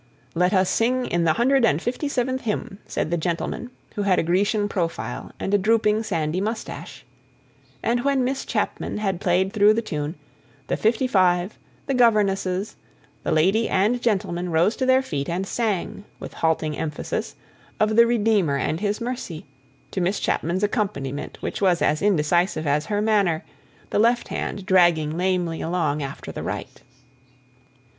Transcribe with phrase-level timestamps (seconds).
[0.33, 4.17] "Let us sing in the hundred and fifty seventh hymn," said the gentleman, who had
[4.17, 7.05] a Grecian profile and a drooping, sandy moustache;
[7.83, 10.15] and when Miss Chapman had played through the tune,
[10.65, 12.75] the fifty five, the governesses,
[13.21, 17.35] the lady and gentleman rose to their feet and sang, with halting emphasis,
[17.79, 19.45] of the Redeemer and His mercy,
[19.91, 23.45] to Miss Chapman's accompaniment, which was as indecisive as her manner,
[23.91, 26.81] the left hand dragging lamely along after the right.